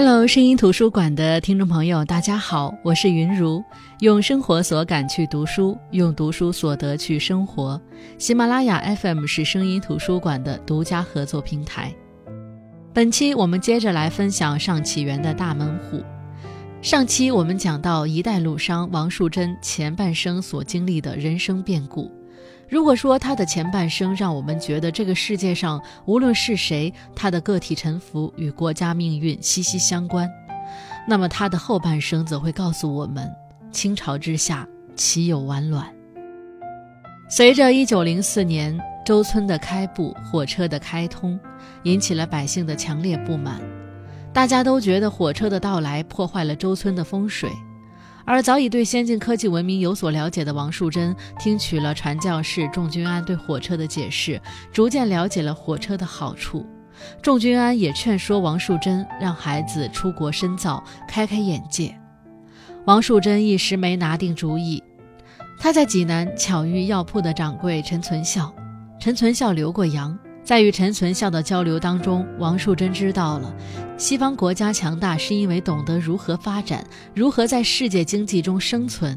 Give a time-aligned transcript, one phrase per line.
[0.00, 3.60] Hello，声音图书馆的听众朋友，大家好，我是云如，
[3.98, 7.80] 用生活所感去读书，用读书所得去生活。
[8.16, 11.92] 喜马拉雅 FM 是声音图书馆的独家合作平台。
[12.94, 16.00] 本期我们接着来分享上起源的大门户。
[16.80, 22.08] 上期我们讲到一代陆商王树贞前半生所经历的人生变故。
[22.68, 30.28] 如果说他的前半生让我们觉得这个世界上无论是谁，他的个体沉浮与国家命运息息相关，
[31.06, 33.26] 那么他的后半生则会告诉我们：
[33.72, 35.86] 清朝之下岂有完卵？
[37.30, 41.40] 随着1904年周村的开埠，火车的开通，
[41.84, 43.58] 引起了百姓的强烈不满，
[44.30, 47.50] 大家都觉得火车的到来破坏了周村的风水。
[48.28, 54.38] 而早已对先进科技文明有所了解的王树贞，听取了传教士仲君安对火车的解释，
[54.70, 56.66] 逐渐了解了火车的好处。
[57.22, 61.98] 仲君安也劝说王树贞让孩子出国深造，开开眼界。
[62.84, 64.82] 王树贞一时没拿定主意。
[65.58, 68.54] 他在济南巧遇药铺的掌柜陈存孝，
[69.00, 70.16] 陈存孝留过洋。
[70.48, 73.54] 在与陈存孝的交流当中，王树贞知道了，
[73.98, 76.82] 西方国家强大是因为懂得如何发展，
[77.14, 79.14] 如何在世界经济中生存，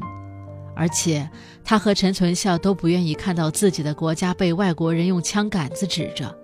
[0.76, 1.26] 而且
[1.64, 6.36] 他和陈存孝都不愿意看到自己的国家被外国人用枪杆子指着。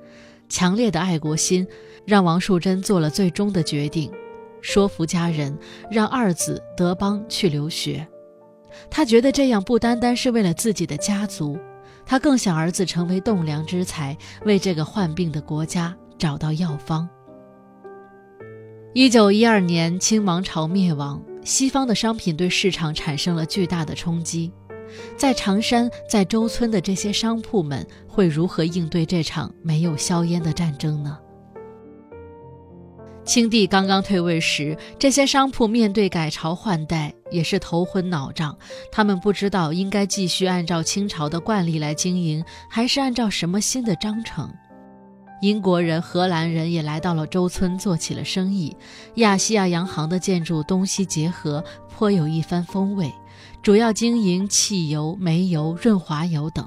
[0.48, 1.66] 强烈的爱国心
[2.06, 4.10] 让王树贞做了最终的决定，
[4.62, 5.54] 说服家人
[5.90, 8.08] 让二子德邦去留学。
[8.88, 11.58] 他觉得这样不单单是为了自己的家族。
[12.08, 17.06] 他更想儿子成为栋梁之才，为这个患病的国家找到药方。
[18.94, 24.50] 一九一二年，清王朝灭亡，西方的商品对市场产生了巨大的冲击。
[25.18, 31.18] 在常山、在周村的这些商铺们会如何应对这场没有硝烟的战争呢？
[33.28, 38.56] 清帝刚刚退位时，这些商铺面对改朝换代也是头昏脑胀。
[38.90, 44.50] 他们不知道应该继续按照清朝的惯例来经营，还是按照什么新的章程。
[45.42, 48.74] 英国人、荷兰人也来到了周村做起了生意。
[49.16, 51.62] 亚细亚洋行的建筑东西结合，
[51.94, 53.12] 颇有一番风味，
[53.62, 56.66] 主要经营汽油、煤油、润滑油等。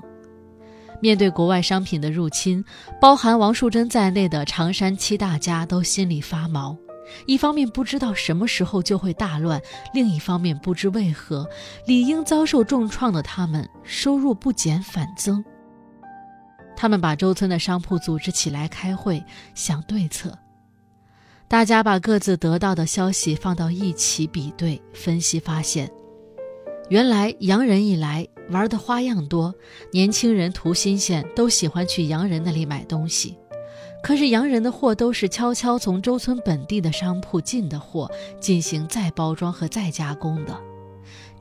[1.01, 2.63] 面对国外商品的入侵，
[3.01, 6.77] 包含王树贞在内的常山七大家都心里发毛。
[7.25, 9.61] 一方面不知道什么时候就会大乱，
[9.93, 11.45] 另一方面不知为何
[11.85, 15.43] 理应遭受重创的他们收入不减反增。
[16.73, 19.21] 他们把周村的商铺组织起来开会，
[19.53, 20.37] 想对策。
[21.47, 25.91] 大家把各自得到的消息放到一起比对分析，发现。
[26.91, 29.55] 原来洋人一来，玩的花样多，
[29.93, 33.37] 年轻人图新鲜，都喜欢去洋人那里买东西。
[34.03, 40.59] 可是洋人的货都是悄悄从周村本地的商铺进的货，进行再包装和再加工的。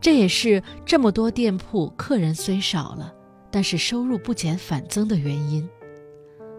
[0.01, 3.13] 这也是这么多店铺客人虽少了，
[3.51, 5.69] 但是收入不减反增的原因。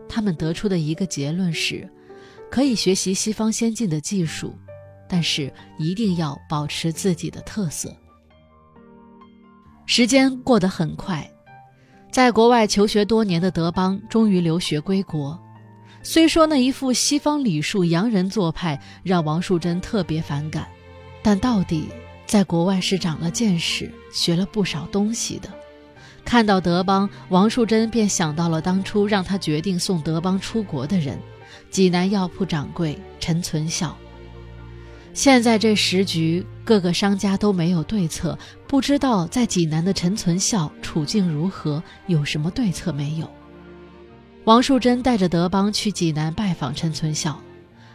[0.09, 1.89] 他们得出的一个结论是：
[2.49, 4.53] 可以学习西方先进的技术，
[5.07, 5.49] 但是
[5.79, 7.89] 一定要保持自己的特色。
[9.93, 11.29] 时间过得很快，
[12.13, 15.37] 在国外求学多年的德邦终于留学归国。
[16.01, 20.65] 虽说那一副西方礼数、洋人做派让王树贞特别反感，
[21.21, 21.89] 但到底
[22.25, 25.49] 在国外是长了见识，学了不少东西的。
[26.23, 31.19] 看到德邦，王树贞便想到了当初让他决定送德邦出国的人——
[31.69, 33.97] 济南药铺掌柜陈存孝。
[35.13, 43.29] 现在这时局，各个商家都没有对策，不知道在济南的陈存孝处境如何，有什么对策没有？
[44.45, 47.39] 王树贞带着德邦去济南拜访陈存孝，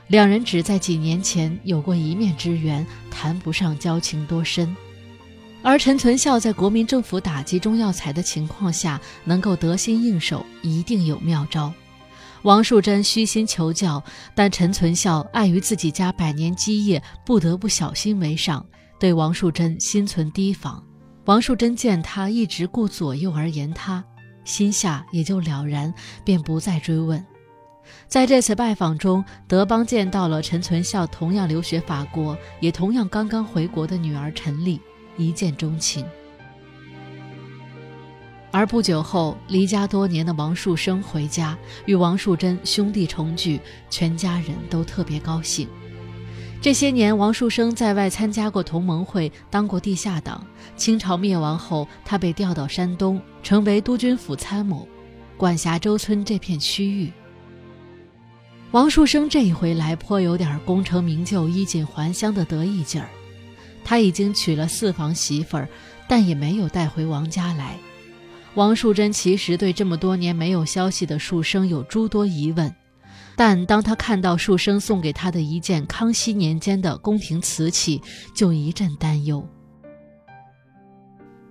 [0.09, 4.77] 两人只在几年前有过一面之缘，谈不上交情多深。
[5.63, 11.73] 而陈存孝在国民政府打击中药材的情况下，能够得心应手，一定有妙招。
[12.47, 14.01] 王树贞虚心求教，
[14.33, 18.65] 但陈存孝碍于自己家百年基业，不得不小心为上，
[19.01, 20.81] 对王树贞心存提防。
[21.25, 24.05] 王树贞见他一直顾左右而言他，
[24.45, 25.93] 心下也就了然，
[26.25, 27.27] 便不再追问。
[28.07, 34.81] 在这次拜访中，德邦见到了陈存孝同样留学法国，也同样刚刚回国的女儿陈丽，
[35.17, 36.07] 一见钟情。
[38.57, 41.55] 而不久后，离家多年的王树声回家，
[41.85, 43.61] 与王树贞兄弟重聚，
[43.91, 45.69] 全家人都特别高兴。
[46.63, 50.43] 这些年，王树声在外参加过同盟会，当过地下党。
[50.75, 54.89] 清朝灭亡后，他被调到山东，成为督军府参谋，
[55.37, 57.13] 管辖周村这片区域。
[58.71, 63.11] 王树生这一回来颇有点功成名就、衣锦还乡的得意劲儿。
[63.85, 65.69] 他已经娶了四房媳妇儿，
[66.09, 67.77] 但也没有带回王家来。
[68.57, 72.75] 王树贞其实对这么多年没有消息的树生有诸多疑问，
[73.37, 78.01] 但当他看到树生送给他的一件康熙年间的宫廷瓷器，
[78.35, 79.47] 就一阵担忧。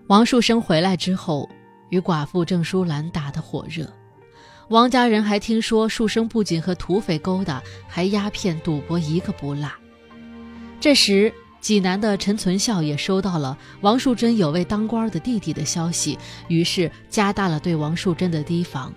[0.08, 1.48] 王树生回来之后，
[1.92, 3.88] 与寡妇郑淑兰打得火热。
[4.70, 9.70] 王家人还听说树生不仅和土匪勾搭，还鸦片赌博一个不落。
[10.80, 11.32] 这时。
[11.66, 16.16] 济南的陈存孝也收到了王树贞有位当官的弟弟的消息，
[16.48, 18.94] 于是加大了对王树贞的提防。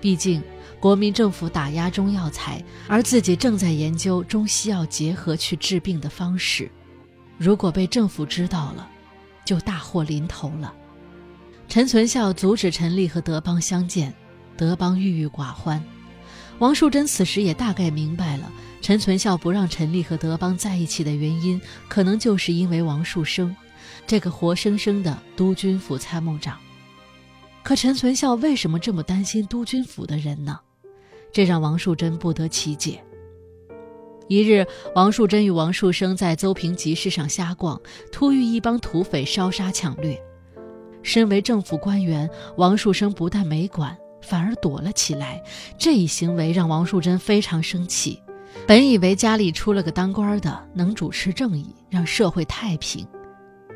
[0.00, 0.40] 毕竟
[0.78, 6.70] 国民政府打压中药材，而自己正在研究中西药结合去治病的方式，
[7.36, 8.88] 如果被政府知道了，
[9.44, 10.72] 就大祸临头了。
[11.66, 14.14] 陈存孝阻止陈丽和德邦相见，
[14.56, 15.82] 德邦郁郁寡欢。
[16.60, 18.48] 王树贞此时也大概明白了。
[18.82, 21.58] 陈存孝不让陈丽和德邦在一起的原因，
[21.88, 23.54] 可能就是因为王树生，
[24.08, 26.58] 这个活生生的督军府参谋长。
[27.62, 30.58] 可陈存孝为什么这么担心督军府的人呢？
[31.32, 33.00] 这让王树贞不得其解。
[34.26, 37.80] 一日，王树贞与王树生在邹平集市上瞎逛，
[38.10, 40.20] 突遇一帮土匪烧杀抢掠。
[41.04, 45.40] 身为政府官员，王树生不但没管，反而躲了起来。
[45.78, 48.20] 这一行为让王树贞非常生气。
[48.66, 53.06] 本以为家里出了个当官的，能主持正义，让社会太平，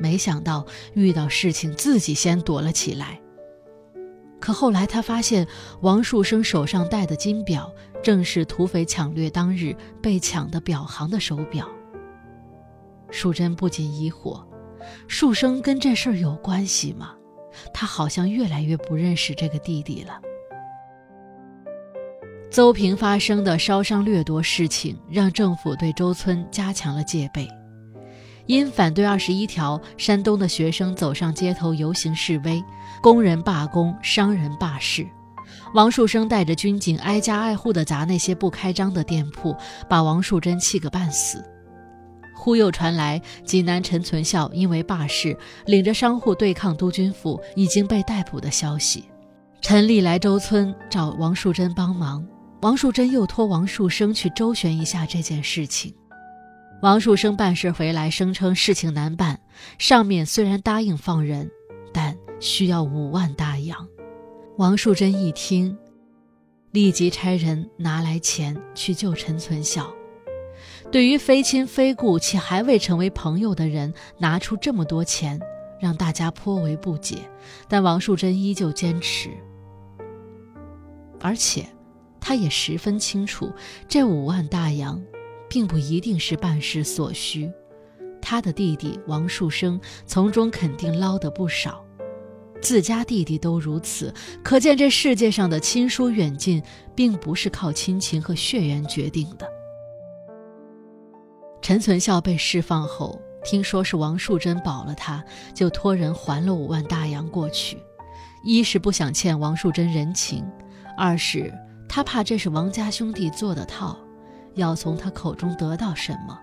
[0.00, 0.64] 没想到
[0.94, 3.20] 遇到事情自己先躲了起来。
[4.38, 5.46] 可后来他发现
[5.81, 11.69] 王树生手上戴的金表，正是土匪抢掠当日被抢的表行的手表。
[13.11, 14.44] 淑贞不禁疑惑：
[15.08, 17.14] 树生跟这事儿有关系吗？
[17.73, 20.20] 他好像越来越不认识这个弟弟了。
[22.50, 27.46] 邹平发生的烧伤掠夺事情，让政府对周村加强了戒备。
[28.46, 32.62] 因反对二十一条，山东的学生走上街头游行示威，
[33.02, 35.06] 工人罢工，商人罢市。
[35.75, 39.54] 王树生带着军警挨家挨户的砸那些不开张的店铺，
[39.88, 41.44] 把王树贞气个半死。
[42.34, 49.04] 忽又传来济南陈存孝因为罢市，领着商户对抗督军府，已经被逮捕的消息。
[49.60, 52.25] 陈丽来周村找王树贞帮忙。
[52.66, 55.94] 王树珍又托王树生去周旋一下这件事情。
[56.82, 59.38] 王树生办事回来，声称事情难办，
[59.78, 61.48] 上面虽然答应放人，
[61.92, 63.86] 但需要五万大洋。
[64.58, 65.78] 王树珍一听，
[66.72, 69.88] 立即差人拿来钱去救陈存孝。
[70.90, 75.40] 对于非亲非故且还未成为朋友的人拿出这么多钱，
[75.78, 77.18] 让大家颇为不解。
[77.68, 79.30] 但王树珍依旧坚持，
[81.20, 81.64] 而且。
[82.28, 83.52] 他也十分清楚，
[83.87, 85.00] 这五万大洋，
[85.49, 87.49] 并不一定是办事所需。
[88.20, 91.84] 他的弟弟王树生从中肯定捞得不少，
[92.61, 94.12] 自家弟弟都如此，
[94.43, 96.61] 可见这世界上的亲疏远近，
[96.96, 99.49] 并不是靠亲情和血缘决定的。
[101.62, 105.25] 陈存孝被释放后，听说是王树珍保了他，
[105.55, 107.78] 就托人还了五万大洋过去。
[108.44, 110.45] 一是不想欠王树珍人情，
[110.99, 111.54] 二是。
[111.88, 113.97] 他怕这是王家兄弟做的套，
[114.55, 116.38] 要从他口中得到什么，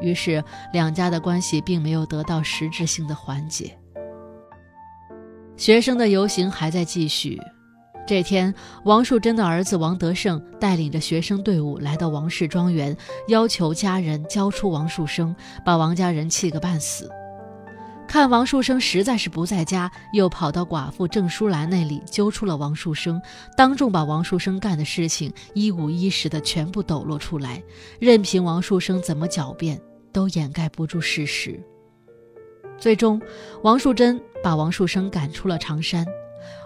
[0.00, 3.76] 于是两家的关系并没有得到实质性的缓解。
[5.56, 7.40] 学生的游行还在继续。
[8.06, 12.96] 这天，王树珍的儿子王德胜带领着学生队伍来到王氏庄园，
[13.26, 15.34] 要求家人交出王树生，
[15.64, 17.10] 把王家人气个半死。
[18.08, 23.20] 看王树生实在是不在家，又跑到寡妇郑淑兰那里揪出了王树生，
[23.54, 27.62] 当众把王树生干的事情一五一十的全部抖落出来，
[28.00, 29.78] 任凭王树生怎么狡辩，
[30.10, 31.62] 都掩盖不住事实。
[32.78, 33.20] 最终，
[33.62, 36.06] 王树贞把王树生赶出了长山。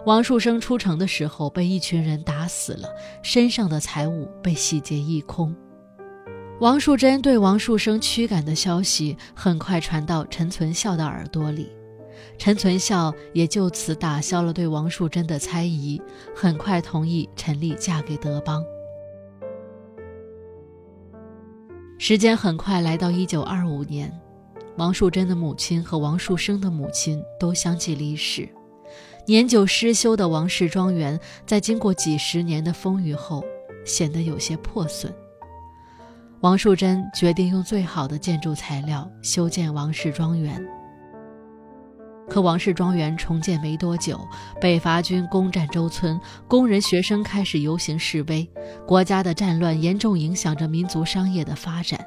[0.06, 2.88] 王树生出城的时候被一群人打死了，
[3.20, 5.52] 身上的财物被洗劫一空。
[6.62, 11.68] 王树贞对王树生驱赶的消息很快传到陈存孝的耳朵里，
[12.38, 16.00] 陈存孝也就此打消了对王树贞的猜疑，
[16.32, 18.64] 很快同意陈丽嫁给德邦。
[21.98, 24.16] 时间很快来到一九二五年，
[24.76, 28.48] 王树贞的母亲和王树生的母亲都相继离世，
[29.26, 33.44] 年久失修的王氏庄园在经过几十年的风雨后，
[33.84, 35.12] 显得有些破损。
[36.42, 40.60] 王树贞决定用最好的建筑材料修建王氏庄园。
[42.28, 44.18] 可王氏庄园重建没多久，
[44.60, 48.48] 北伐军攻占周村，工人学生开始游行示威，
[48.84, 52.04] 国家的战乱严重影响着民族商业的发展。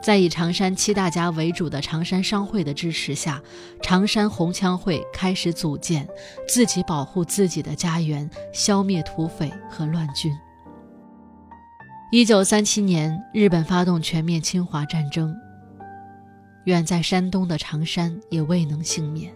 [0.00, 3.42] 在以常山七大家为主的常山商会的支持下，
[3.82, 6.06] 常山红枪会开始组建，
[6.46, 10.32] 自己保护自己的家园，消灭土匪和乱军。
[12.12, 15.36] 一九三七年，日本发动全面侵华战争，
[16.64, 19.34] 远在山东的常山也未能幸免。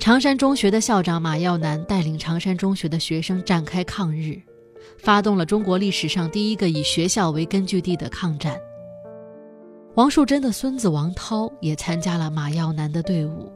[0.00, 4.40] 常山中学的校长马耀南带领常山中学的学生展开抗日，
[4.98, 8.58] 发动了中国历史上第一个以学校为根据地的抗战。
[9.94, 13.52] 王树珍的孙子王涛也参加了马耀南的队伍。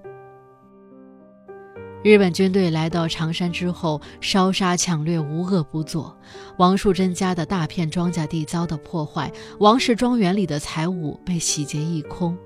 [2.03, 6.17] 日本军队来到长山之后，烧杀抢掠无恶不作，
[6.59, 12.37] 王树贞家的大片庄稼地遭到破坏，王氏庄园里的财物被洗劫一空。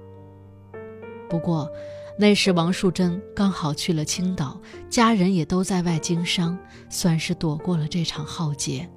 [1.29, 1.69] 不过，
[2.19, 8.89] 那时王树贞刚好去了青岛，家人也都在外经商，算是躲过了这场浩劫。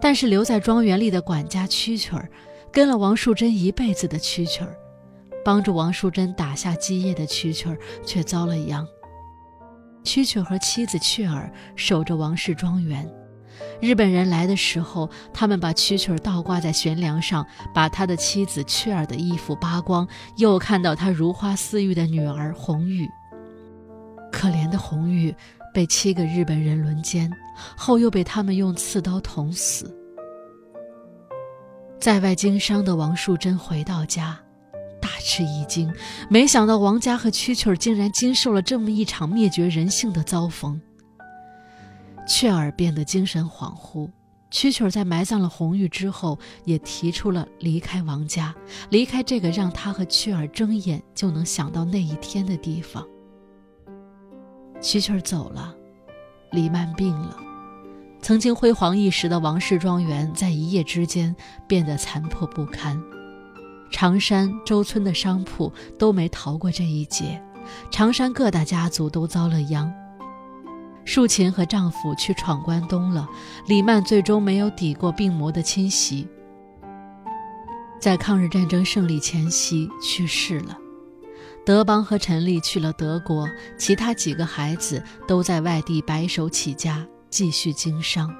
[0.00, 2.28] 但是留在庄园里的管家蛐蛐儿。
[2.70, 4.76] 跟了王树贞一辈子的蛐蛐儿，
[5.42, 8.86] 帮助王树贞打下基业的蛐蛐儿却遭了殃。
[10.08, 13.06] 蛐蛐和妻子雀儿守着王氏庄园。
[13.78, 23.06] 日本人来的时候，他们把蛐蛐倒挂在悬梁上，把他的妻子雀儿的衣服扒光，又看到他如花似玉的女儿红玉。
[24.32, 25.34] 可怜的红玉
[25.74, 27.30] 被七个日本人轮奸，
[27.76, 29.94] 后又被他们用刺刀捅死。
[32.00, 34.38] 在外经商的王树贞回到家，
[35.08, 35.90] 大吃一惊，
[36.28, 40.78] 没想到王家和蛐蛐竟然经受了这么一场灭绝人性的遭逢。
[42.26, 44.10] 雀儿变得精神恍惚，
[44.52, 48.54] 蛐蛐在埋葬了红玉之后，也提出了离开王家，
[48.90, 53.02] 离开这个让他和雀儿睁眼就能想到那一天的地方。
[54.82, 55.74] 蛐蛐走了，
[56.52, 57.34] 李曼病了。
[58.20, 61.34] 曾经辉煌一时的王氏庄园，在一夜之间
[61.66, 63.02] 变得残破不堪。
[63.90, 67.42] 常山、周村的商铺都没逃过这一劫，
[67.90, 69.92] 常山各大家族都遭了殃。
[71.04, 73.28] 树琴和丈夫去闯关东了，
[73.66, 76.26] 李曼最终没有抵过病魔的侵袭，
[78.00, 80.76] 在抗日战争胜利前夕去世了。
[81.64, 87.06] 德邦和陈丽去了德国，其他几个孩子都在外地白手起家。
[87.30, 88.34] 继续经商。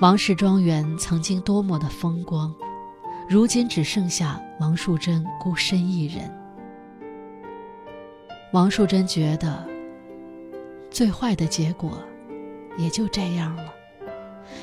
[0.00, 2.54] 王氏庄园曾经多么的风光，
[3.28, 6.34] 如今只剩下王树贞孤身一人。
[8.54, 9.66] 王树贞觉得，
[10.90, 12.02] 最坏的结果
[12.78, 13.64] 也就这样了。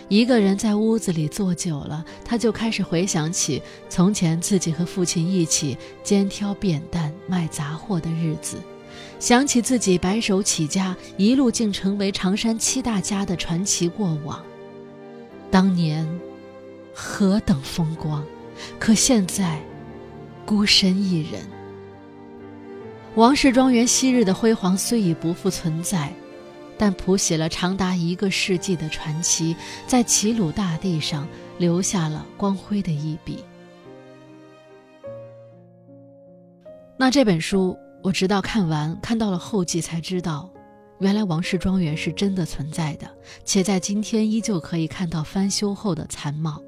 [0.09, 8.57] 一个人在屋子里坐久了，他就开始回想起从前自己和父亲一起肩挑扁担卖杂货的日子。
[9.19, 14.43] 想起自己白手起家，一路竟成为常山七大家的传奇过往，
[15.51, 16.07] 当年
[16.95, 18.25] 何等风光，
[18.79, 19.59] 可现在
[20.45, 21.41] 孤身一人。
[23.15, 26.13] 王氏庄园昔日的辉煌虽已不复存在，
[26.77, 29.55] 但谱写了长达一个世纪的传奇，
[29.87, 33.43] 在齐鲁大地上留下了光辉的一笔。
[36.97, 37.77] 那这本书。
[38.03, 40.47] 我直到看完看到了后记，才知道，
[40.99, 43.09] 原来王氏庄园是真的存在的，
[43.43, 46.61] 且在今天依旧可以看到翻修后的残貌。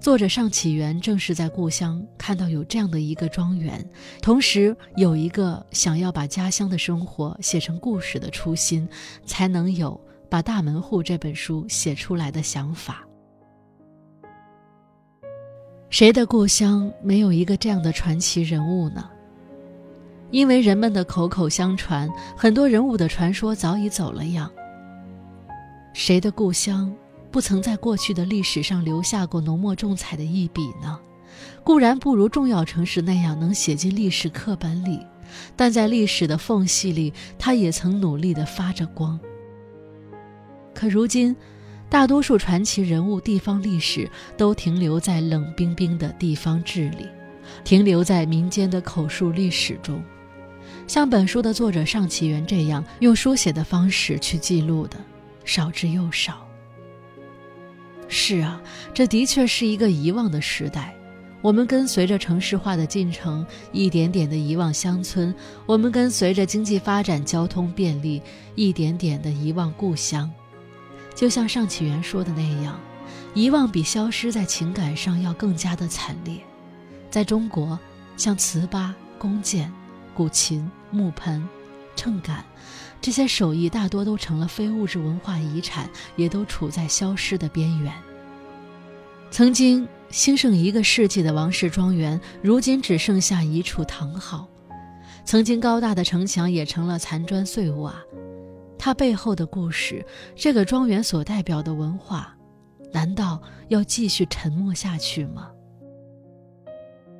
[0.00, 3.84] 作者尚启元正是在故乡看到有这样的一个庄园，
[4.22, 8.88] 同时有一个想要把家乡的生活写成故事的初心，
[9.26, 10.00] 才能有
[10.30, 13.04] 把《大门户》这本书写出来的想法。
[15.90, 19.10] 谁的故乡没有一个这样的传奇人物呢？
[20.30, 24.48] 因为人们的口口相传，很多人物的传说早已走了样。
[25.92, 26.94] 谁的故乡
[27.30, 30.98] 不曾在过去的历史上留下过浓墨重彩的一笔呢？
[31.62, 35.00] 固然不如重要城市那样能写进历史课本里，
[35.54, 39.20] 但在历史的缝隙里，他也曾努力地发着光。
[40.74, 41.36] 可如今，
[41.90, 47.06] 大多数传奇人物、地方历史都停留在冷冰冰的地方志里，
[47.62, 50.02] 停留在民间的口述历史中。
[50.86, 54.96] 像本书的作者尚启元这样用书写的方式去记录的，
[55.44, 56.47] 少之又少。
[58.08, 58.60] 是啊，
[58.92, 60.94] 这的确是一个遗忘的时代。
[61.40, 65.32] 我们跟随着城市化的进程，一点点的遗忘乡村；
[65.66, 68.20] 我们跟随着经济发展、交通便利，
[68.56, 70.28] 一点点的遗忘故乡。
[71.14, 72.80] 就像尚启元说的那样，
[73.34, 76.38] 遗忘比消失在情感上要更加的惨烈。
[77.10, 77.78] 在中国，
[78.16, 79.72] 像糍粑、弓箭。
[80.14, 81.48] 古琴、木盆，
[81.94, 82.44] 秤杆，
[83.00, 87.92] 这些手艺大多都成了非物质文化遗产，也都处在消失的边缘。
[89.30, 94.48] 曾经兴盛一个世纪的王氏庄园，如今只剩下一处堂号；
[95.24, 97.94] 曾经高大的城墙也成了残砖碎瓦。
[98.78, 102.34] 它背后的故事，这个庄园所代表的文化，
[102.92, 105.50] 难道要继续沉默下去吗？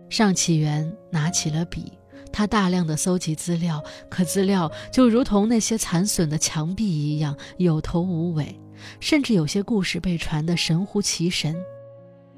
[0.08, 1.97] 尚启元拿起了笔，
[2.38, 8.56] 他大量的搜集资料，可资料就如同那些残损的墙壁一样，有头无尾，
[9.00, 11.56] 甚至有些故事被传得神乎其神。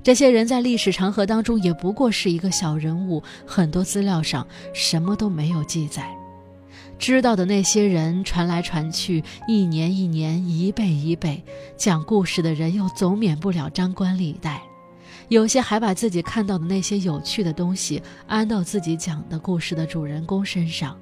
[0.03, 6.11] 这些人在历史长河当中也不过是一个小人物，很多资料上什么都没有记载。
[6.99, 11.45] 知道的那些人传来传去，一年一年，一辈一辈，
[11.77, 14.63] 讲故事的人又总免不了张冠李戴。
[15.31, 20.99] 有些还把自己看到的那些有趣的东西安到自己讲的故事的主人公身上，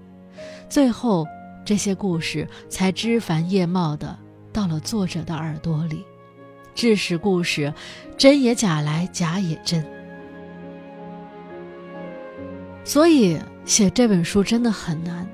[0.68, 1.26] 最后
[1.64, 4.16] 这些故事才枝繁叶茂的
[4.52, 6.04] 到了作者的耳朵里。
[6.75, 7.73] 致使故事，
[8.18, 9.82] 真也假来，假也真。
[12.85, 15.26] 所以写这本书真的很难，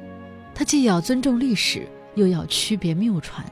[0.54, 3.44] 它既要尊重历史，又要区别谬传，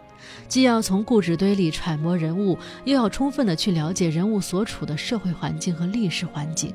[0.49, 6.75] 既要从故纸堆里揣摩人物，又要充分的去了解人物所处的社会环境和历史环境。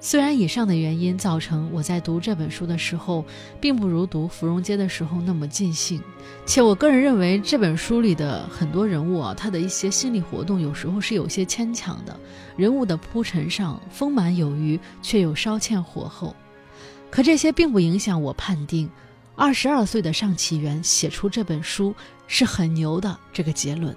[0.00, 3.24] 虽然以上的原因造成我在读这本书的时候，
[3.58, 5.98] 并不如读《芙蓉街》的时候那么尽兴，
[6.44, 12.14] 且我个人认为这本书里的很多人物啊，他的一些心理活动有时候是有些牵强的，
[12.54, 16.36] 人物的铺陈上丰满有余，却又稍欠火候。
[17.10, 18.90] 可这些并不影响我判定，
[19.36, 21.94] 二十二岁的尚启元写出这本书
[22.26, 23.94] 是很牛的这个结论。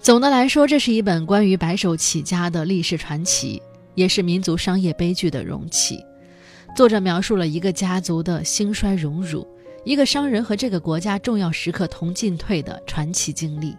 [0.00, 3.62] 总的来说，这是一本关于白手起家的历史传奇。
[3.94, 5.98] 也是民族商业悲剧的容器。
[6.76, 9.44] 作者描述了一个家族的兴衰荣辱，
[9.84, 13.76] 一个商人和这个国家重要时刻同进退的传奇经历。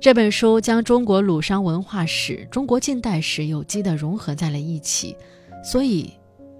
[0.00, 5.16] 这本书将中国鲁商文化史、中国近代史有机的融合在了一起，
[5.62, 6.12] 所以，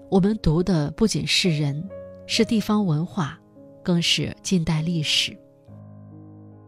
[0.08, 1.82] 我们读的不仅是人，
[2.26, 3.38] 是地方文化，
[3.82, 5.36] 更是近代历史。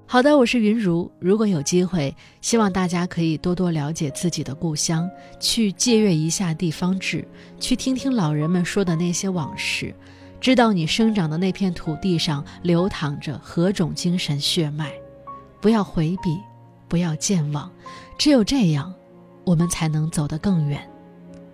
[0.06, 1.10] 好的，我是云如。
[1.18, 7.26] 如果有机会，希望大家可以多多了解自己的故乡，去借阅一下地方志，
[7.58, 9.94] 去听听老人们说的那些往事，
[10.40, 14.92] 知道你生长的那片土地上流淌着何种精神血脉。
[15.60, 16.38] 不要回避，
[16.88, 17.70] 不要健忘，
[18.16, 18.94] 只有这样，
[19.44, 20.80] 我们才能走得更远。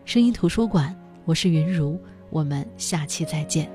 [0.04, 1.98] 声音图书馆，我是云如，
[2.30, 3.68] 我们下期再见。